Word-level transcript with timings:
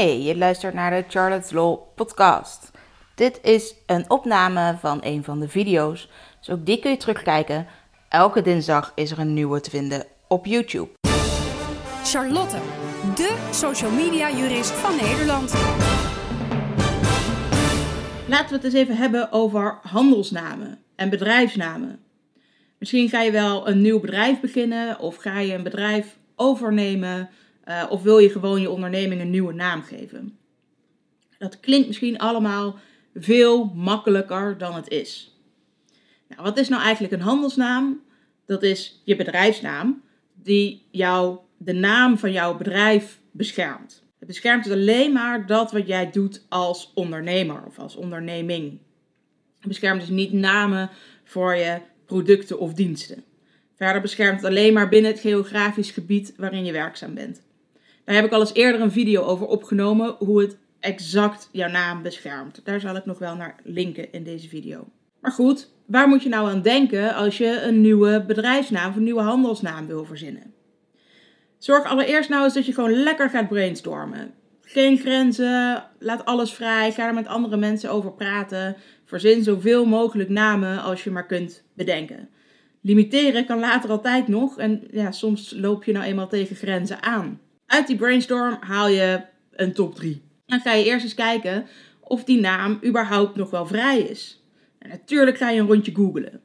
Hey, 0.00 0.22
je 0.22 0.36
luistert 0.36 0.74
naar 0.74 0.90
de 0.90 1.04
Charlotte's 1.08 1.50
Law 1.50 1.78
podcast. 1.94 2.70
Dit 3.14 3.40
is 3.42 3.74
een 3.86 4.10
opname 4.10 4.76
van 4.78 4.98
een 5.02 5.24
van 5.24 5.40
de 5.40 5.48
video's, 5.48 6.08
dus 6.38 6.50
ook 6.50 6.66
die 6.66 6.78
kun 6.78 6.90
je 6.90 6.96
terugkijken. 6.96 7.66
Elke 8.08 8.42
dinsdag 8.42 8.92
is 8.94 9.10
er 9.10 9.18
een 9.18 9.34
nieuwe 9.34 9.60
te 9.60 9.70
vinden 9.70 10.06
op 10.28 10.46
YouTube. 10.46 10.88
Charlotte, 12.04 12.56
de 13.14 13.48
social 13.50 13.90
media 13.90 14.30
jurist 14.30 14.70
van 14.70 14.96
Nederland. 14.96 15.52
Laten 18.28 18.48
we 18.48 18.54
het 18.54 18.64
eens 18.64 18.74
even 18.74 18.96
hebben 18.96 19.32
over 19.32 19.78
handelsnamen 19.82 20.78
en 20.96 21.10
bedrijfsnamen. 21.10 21.98
Misschien 22.78 23.08
ga 23.08 23.22
je 23.22 23.30
wel 23.30 23.68
een 23.68 23.80
nieuw 23.80 24.00
bedrijf 24.00 24.40
beginnen 24.40 24.98
of 24.98 25.16
ga 25.16 25.38
je 25.38 25.54
een 25.54 25.62
bedrijf 25.62 26.16
overnemen 26.36 27.30
uh, 27.64 27.86
of 27.88 28.02
wil 28.02 28.18
je 28.18 28.30
gewoon 28.30 28.60
je 28.60 28.70
onderneming 28.70 29.20
een 29.20 29.30
nieuwe 29.30 29.52
naam 29.52 29.82
geven. 29.82 30.38
Dat 31.38 31.60
klinkt 31.60 31.86
misschien 31.86 32.18
allemaal 32.18 32.78
veel 33.14 33.64
makkelijker 33.74 34.58
dan 34.58 34.74
het 34.74 34.88
is. 34.88 35.38
Nou, 36.28 36.42
wat 36.42 36.58
is 36.58 36.68
nou 36.68 36.82
eigenlijk 36.82 37.12
een 37.12 37.20
handelsnaam? 37.20 38.02
Dat 38.46 38.62
is 38.62 39.00
je 39.04 39.16
bedrijfsnaam 39.16 40.02
die 40.34 40.86
jou 40.90 41.38
de 41.56 41.72
naam 41.72 42.18
van 42.18 42.32
jouw 42.32 42.56
bedrijf 42.56 43.20
beschermt. 43.30 44.02
Het 44.18 44.28
beschermt 44.28 44.64
dus 44.64 44.72
alleen 44.72 45.12
maar 45.12 45.46
dat 45.46 45.72
wat 45.72 45.86
jij 45.86 46.10
doet 46.10 46.44
als 46.48 46.90
ondernemer 46.94 47.64
of 47.66 47.78
als 47.78 47.96
onderneming. 47.96 48.78
Het 49.58 49.68
beschermt 49.68 50.00
dus 50.00 50.08
niet 50.08 50.32
namen 50.32 50.90
voor 51.24 51.54
je 51.54 51.80
producten 52.06 52.58
of 52.58 52.74
diensten. 52.74 53.24
Verder 53.74 54.02
beschermt 54.02 54.40
het 54.40 54.50
alleen 54.50 54.72
maar 54.72 54.88
binnen 54.88 55.10
het 55.10 55.20
geografisch 55.20 55.90
gebied 55.90 56.34
waarin 56.36 56.64
je 56.64 56.72
werkzaam 56.72 57.14
bent. 57.14 57.42
Daar 58.04 58.14
heb 58.14 58.24
ik 58.24 58.32
al 58.32 58.40
eens 58.40 58.54
eerder 58.54 58.80
een 58.80 58.92
video 58.92 59.22
over 59.22 59.46
opgenomen 59.46 60.14
hoe 60.18 60.40
het 60.40 60.58
exact 60.80 61.48
jouw 61.52 61.70
naam 61.70 62.02
beschermt. 62.02 62.60
Daar 62.64 62.80
zal 62.80 62.96
ik 62.96 63.04
nog 63.04 63.18
wel 63.18 63.36
naar 63.36 63.56
linken 63.64 64.12
in 64.12 64.24
deze 64.24 64.48
video. 64.48 64.88
Maar 65.20 65.32
goed, 65.32 65.70
waar 65.86 66.08
moet 66.08 66.22
je 66.22 66.28
nou 66.28 66.50
aan 66.50 66.62
denken 66.62 67.14
als 67.14 67.38
je 67.38 67.60
een 67.62 67.80
nieuwe 67.80 68.24
bedrijfsnaam 68.26 68.90
of 68.90 68.96
een 68.96 69.02
nieuwe 69.02 69.20
handelsnaam 69.20 69.86
wil 69.86 70.04
verzinnen? 70.04 70.54
Zorg 71.58 71.84
allereerst 71.84 72.28
nou 72.28 72.44
eens 72.44 72.54
dat 72.54 72.66
je 72.66 72.72
gewoon 72.72 73.02
lekker 73.02 73.30
gaat 73.30 73.48
brainstormen. 73.48 74.34
Geen 74.60 74.98
grenzen, 74.98 75.84
laat 75.98 76.24
alles 76.24 76.52
vrij, 76.52 76.92
ga 76.92 77.06
er 77.06 77.14
met 77.14 77.26
andere 77.26 77.56
mensen 77.56 77.90
over 77.90 78.12
praten. 78.12 78.76
Verzin 79.04 79.42
zoveel 79.42 79.84
mogelijk 79.84 80.28
namen 80.28 80.82
als 80.82 81.04
je 81.04 81.10
maar 81.10 81.26
kunt 81.26 81.64
bedenken. 81.74 82.28
Limiteren 82.80 83.46
kan 83.46 83.58
later 83.58 83.90
altijd 83.90 84.28
nog 84.28 84.58
en 84.58 84.82
ja, 84.90 85.10
soms 85.10 85.54
loop 85.56 85.84
je 85.84 85.92
nou 85.92 86.04
eenmaal 86.04 86.28
tegen 86.28 86.56
grenzen 86.56 87.02
aan. 87.02 87.40
Uit 87.70 87.86
die 87.86 87.96
brainstorm 87.96 88.56
haal 88.60 88.88
je 88.88 89.20
een 89.50 89.72
top 89.72 89.94
3. 89.94 90.22
Dan 90.46 90.60
ga 90.60 90.72
je 90.72 90.84
eerst 90.84 91.04
eens 91.04 91.14
kijken 91.14 91.66
of 92.00 92.24
die 92.24 92.40
naam 92.40 92.80
überhaupt 92.84 93.36
nog 93.36 93.50
wel 93.50 93.66
vrij 93.66 93.98
is. 93.98 94.44
En 94.78 94.88
natuurlijk 94.88 95.36
ga 95.36 95.50
je 95.50 95.60
een 95.60 95.66
rondje 95.66 95.94
googlen. 95.94 96.40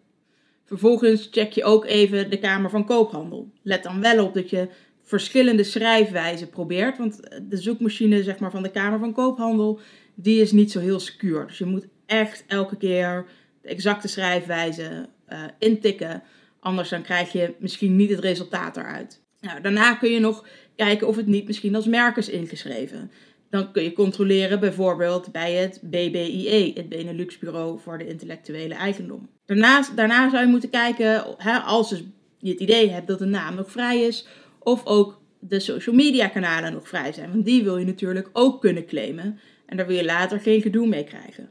Vervolgens 0.66 1.28
check 1.32 1.52
je 1.52 1.64
ook 1.64 1.86
even 1.86 2.30
de 2.30 2.40
Kamer 2.40 2.70
van 2.70 2.86
Koophandel. 2.86 3.52
Let 3.62 3.84
dan 3.84 4.02
wel 4.02 4.26
op 4.26 4.34
dat 4.34 4.50
je 4.50 4.70
verschillende 5.02 5.64
schrijfwijzen 5.64 6.50
probeert, 6.50 6.98
want 6.98 7.20
de 7.50 7.58
zoekmachine 7.58 8.24
zeg 8.24 8.40
maar, 8.40 8.52
van 8.52 8.64
de 8.64 8.72
Kamer 8.72 9.00
van 9.00 9.14
Koophandel 9.14 9.80
die 10.16 10.42
is 10.42 10.52
niet 10.52 10.72
zo 10.72 10.80
heel 10.80 11.00
secuur. 11.00 11.48
Dus 11.48 11.58
je 11.58 11.66
moet 11.66 11.88
echt 12.06 12.44
elke 12.48 12.78
keer 12.78 13.26
de 13.62 13.68
exacte 13.68 14.08
schrijfwijze 14.08 15.10
uh, 15.30 15.44
intikken, 15.60 16.24
anders 16.60 16.90
dan 16.90 17.02
krijg 17.02 17.32
je 17.32 17.56
misschien 17.60 17.96
niet 17.96 18.10
het 18.10 18.20
resultaat 18.20 18.78
eruit. 18.78 19.24
Nou, 19.46 19.62
daarna 19.62 19.94
kun 19.94 20.12
je 20.12 20.20
nog 20.20 20.46
kijken 20.76 21.08
of 21.08 21.16
het 21.16 21.28
niet 21.28 21.48
misschien 21.48 21.76
als 21.76 21.86
merk 21.86 22.18
is 22.18 22.30
ingeschreven. 22.30 23.12
Dan 23.50 23.72
kun 23.72 23.84
je 23.84 23.94
controleren 23.94 24.60
bijvoorbeeld 24.60 25.32
bij 25.32 25.54
het 25.54 25.80
BBIE, 25.82 26.72
het 26.74 26.90
Benelux 26.90 27.40
Bureau 27.40 27.80
voor 27.80 27.98
de 27.98 28.08
Intellectuele 28.08 28.74
Eigendom. 28.74 29.30
Daarnaast, 29.46 29.96
daarna 29.96 30.30
zou 30.30 30.44
je 30.44 30.50
moeten 30.50 30.70
kijken, 30.70 31.24
hè, 31.38 31.58
als 31.58 31.90
je 32.38 32.52
het 32.52 32.60
idee 32.60 32.90
hebt 32.90 33.08
dat 33.08 33.20
de 33.20 33.26
naam 33.26 33.56
nog 33.56 33.72
vrij 33.72 34.02
is, 34.02 34.28
of 34.60 34.86
ook 34.86 35.22
de 35.40 35.60
social 35.60 35.96
media 35.96 36.28
kanalen 36.28 36.74
nog 36.74 36.88
vrij 36.88 37.14
zijn. 37.14 37.32
Want 37.32 37.46
die 37.46 37.64
wil 37.64 37.78
je 37.78 37.86
natuurlijk 37.86 38.30
ook 38.34 38.62
kunnen 38.62 38.86
claimen 38.86 39.40
en 39.66 39.78
daar 39.78 39.88
wil 39.88 39.96
je 39.96 40.06
later 40.06 40.40
geen 40.40 40.62
gedoe 40.62 40.88
mee 40.88 41.04
krijgen. 41.04 41.50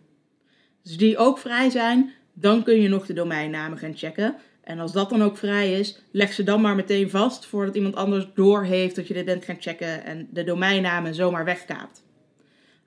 Dus 0.83 0.97
die 0.97 1.16
ook 1.16 1.38
vrij 1.38 1.71
zijn, 1.71 2.12
dan 2.33 2.62
kun 2.62 2.81
je 2.81 2.88
nog 2.88 3.06
de 3.06 3.12
domeinnamen 3.12 3.78
gaan 3.78 3.97
checken. 3.97 4.37
En 4.65 4.79
als 4.79 4.93
dat 4.93 5.11
dan 5.11 5.23
ook 5.23 5.37
vrij 5.37 5.73
is, 5.73 5.99
leg 6.11 6.33
ze 6.33 6.43
dan 6.43 6.61
maar 6.61 6.75
meteen 6.75 7.11
vast 7.11 7.47
voordat 7.47 7.75
iemand 7.75 7.97
anders 7.97 8.27
doorheeft 8.35 8.97
dat 8.97 9.07
je 9.07 9.15
dit 9.15 9.25
bent 9.25 9.45
gaan 9.45 9.61
checken 9.61 10.05
en 10.05 10.29
de 10.31 10.45
domeinnamen 10.45 11.15
zomaar 11.15 11.45
wegkaapt. 11.45 12.05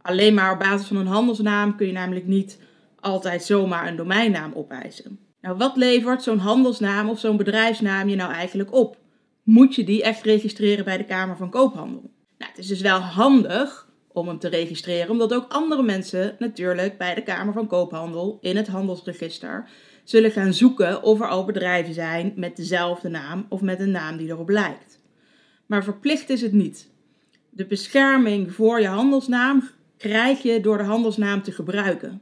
Alleen 0.01 0.33
maar 0.33 0.51
op 0.53 0.59
basis 0.59 0.87
van 0.87 0.97
een 0.97 1.07
handelsnaam 1.07 1.75
kun 1.75 1.87
je 1.87 1.93
namelijk 1.93 2.25
niet 2.25 2.59
altijd 2.99 3.43
zomaar 3.43 3.87
een 3.87 3.95
domeinnaam 3.95 4.53
opeisen. 4.53 5.19
Nou, 5.41 5.57
wat 5.57 5.77
levert 5.77 6.23
zo'n 6.23 6.37
handelsnaam 6.37 7.09
of 7.09 7.19
zo'n 7.19 7.37
bedrijfsnaam 7.37 8.09
je 8.09 8.15
nou 8.15 8.31
eigenlijk 8.31 8.73
op? 8.73 8.97
Moet 9.43 9.75
je 9.75 9.83
die 9.83 10.03
echt 10.03 10.23
registreren 10.23 10.85
bij 10.85 10.97
de 10.97 11.03
Kamer 11.03 11.37
van 11.37 11.49
Koophandel? 11.49 12.11
Nou, 12.37 12.51
het 12.51 12.59
is 12.59 12.67
dus 12.67 12.81
wel 12.81 12.99
handig 12.99 13.87
om 14.07 14.27
hem 14.27 14.39
te 14.39 14.47
registreren, 14.47 15.09
omdat 15.09 15.33
ook 15.33 15.51
andere 15.51 15.83
mensen 15.83 16.35
natuurlijk 16.39 16.97
bij 16.97 17.15
de 17.15 17.23
Kamer 17.23 17.53
van 17.53 17.67
Koophandel 17.67 18.37
in 18.41 18.55
het 18.55 18.67
handelsregister 18.67 19.69
zullen 20.09 20.31
gaan 20.31 20.53
zoeken 20.53 21.03
of 21.03 21.21
er 21.21 21.27
al 21.27 21.45
bedrijven 21.45 21.93
zijn 21.93 22.33
met 22.35 22.55
dezelfde 22.55 23.09
naam 23.09 23.45
of 23.49 23.61
met 23.61 23.79
een 23.79 23.91
naam 23.91 24.17
die 24.17 24.27
erop 24.27 24.49
lijkt. 24.49 24.99
Maar 25.65 25.83
verplicht 25.83 26.29
is 26.29 26.41
het 26.41 26.51
niet. 26.51 26.89
De 27.49 27.65
bescherming 27.65 28.53
voor 28.53 28.81
je 28.81 28.87
handelsnaam 28.87 29.69
krijg 29.97 30.41
je 30.41 30.61
door 30.61 30.77
de 30.77 30.83
handelsnaam 30.83 31.41
te 31.41 31.51
gebruiken. 31.51 32.21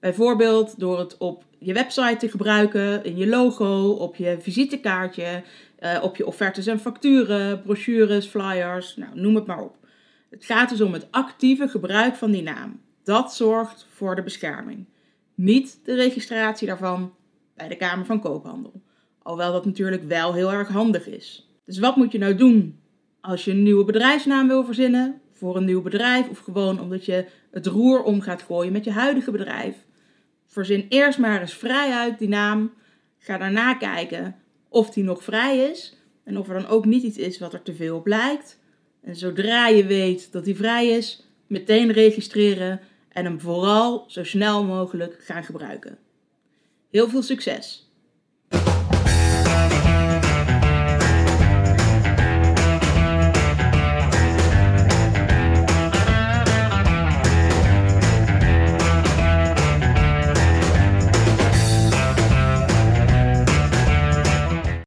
Bijvoorbeeld 0.00 0.80
door 0.80 0.98
het 0.98 1.18
op 1.18 1.44
je 1.58 1.72
website 1.72 2.16
te 2.16 2.28
gebruiken, 2.28 3.04
in 3.04 3.16
je 3.16 3.26
logo, 3.26 3.90
op 3.90 4.16
je 4.16 4.36
visitekaartje, 4.40 5.42
eh, 5.78 5.98
op 6.02 6.16
je 6.16 6.26
offertes 6.26 6.66
en 6.66 6.80
facturen, 6.80 7.62
brochures, 7.62 8.26
flyers, 8.26 8.96
nou, 8.96 9.20
noem 9.20 9.34
het 9.34 9.46
maar 9.46 9.62
op. 9.62 9.76
Het 10.30 10.44
gaat 10.44 10.68
dus 10.68 10.80
om 10.80 10.92
het 10.92 11.06
actieve 11.10 11.68
gebruik 11.68 12.14
van 12.14 12.30
die 12.30 12.42
naam. 12.42 12.80
Dat 13.04 13.34
zorgt 13.34 13.86
voor 13.94 14.14
de 14.14 14.22
bescherming. 14.22 14.86
Niet 15.34 15.80
de 15.84 15.94
registratie 15.94 16.66
daarvan 16.66 17.12
bij 17.60 17.68
de 17.68 17.76
Kamer 17.76 18.06
van 18.06 18.20
Koophandel. 18.20 18.82
Alhoewel 19.22 19.52
dat 19.52 19.64
natuurlijk 19.64 20.02
wel 20.02 20.34
heel 20.34 20.52
erg 20.52 20.68
handig 20.68 21.06
is. 21.06 21.50
Dus 21.64 21.78
wat 21.78 21.96
moet 21.96 22.12
je 22.12 22.18
nou 22.18 22.34
doen 22.34 22.80
als 23.20 23.44
je 23.44 23.50
een 23.50 23.62
nieuwe 23.62 23.84
bedrijfsnaam 23.84 24.48
wil 24.48 24.64
verzinnen 24.64 25.20
voor 25.32 25.56
een 25.56 25.64
nieuw 25.64 25.82
bedrijf 25.82 26.28
of 26.28 26.38
gewoon 26.38 26.80
omdat 26.80 27.04
je 27.04 27.26
het 27.50 27.66
roer 27.66 28.02
om 28.02 28.20
gaat 28.20 28.42
gooien 28.42 28.72
met 28.72 28.84
je 28.84 28.90
huidige 28.90 29.30
bedrijf? 29.30 29.76
Verzin 30.46 30.86
eerst 30.88 31.18
maar 31.18 31.40
eens 31.40 31.54
vrij 31.54 31.92
uit 31.92 32.18
die 32.18 32.28
naam. 32.28 32.72
Ga 33.18 33.38
daarna 33.38 33.74
kijken 33.74 34.36
of 34.68 34.90
die 34.90 35.04
nog 35.04 35.24
vrij 35.24 35.58
is 35.58 35.96
en 36.24 36.38
of 36.38 36.48
er 36.48 36.54
dan 36.54 36.66
ook 36.66 36.84
niet 36.84 37.02
iets 37.02 37.18
is 37.18 37.38
wat 37.38 37.52
er 37.52 37.62
te 37.62 37.74
veel 37.74 37.96
op 37.96 38.06
lijkt. 38.06 38.58
En 39.02 39.16
zodra 39.16 39.68
je 39.68 39.86
weet 39.86 40.32
dat 40.32 40.44
die 40.44 40.56
vrij 40.56 40.88
is, 40.88 41.26
meteen 41.46 41.92
registreren 41.92 42.80
en 43.08 43.24
hem 43.24 43.40
vooral 43.40 44.04
zo 44.08 44.24
snel 44.24 44.64
mogelijk 44.64 45.16
gaan 45.20 45.44
gebruiken. 45.44 45.98
Heel 46.90 47.08
veel 47.08 47.22
succes! 47.22 47.89